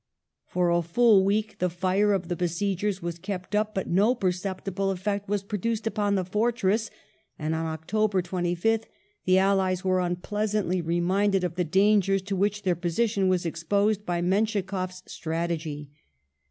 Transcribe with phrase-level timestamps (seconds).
[0.01, 3.75] The Battle For a full week the fire of the besiegei s was kept up,
[3.75, 6.89] but no dava^^ perceptible effect was produced upon the fortress,
[7.37, 8.55] and on October Oct.
[8.55, 8.83] 26th 25th
[9.25, 14.03] the allies were unpleasantly reminded of the dangei s to which their position was exposed
[14.03, 15.91] by Menschikoff's strategy.